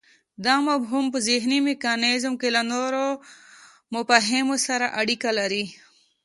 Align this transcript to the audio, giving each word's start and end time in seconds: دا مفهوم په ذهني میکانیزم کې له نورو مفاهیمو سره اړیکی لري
دا 0.45 0.55
مفهوم 0.67 1.05
په 1.13 1.17
ذهني 1.27 1.59
میکانیزم 1.69 2.33
کې 2.41 2.49
له 2.55 2.61
نورو 2.71 3.05
مفاهیمو 3.93 4.55
سره 4.67 4.85
اړیکی 4.99 5.31
لري 5.39 5.65